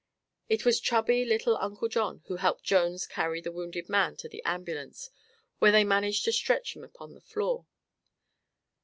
It 0.49 0.65
was 0.65 0.79
chubby 0.79 1.23
little 1.25 1.55
Uncle 1.59 1.87
John 1.87 2.23
who 2.25 2.37
helped 2.37 2.63
Jones 2.63 3.05
carry 3.05 3.39
the 3.39 3.51
wounded 3.51 3.87
man 3.87 4.15
to 4.15 4.27
the 4.27 4.41
ambulance, 4.43 5.11
where 5.59 5.71
they 5.71 5.83
managed 5.83 6.25
to 6.25 6.31
stretch 6.33 6.75
him 6.75 6.83
upon 6.83 7.13
the 7.13 7.21
floor. 7.21 7.67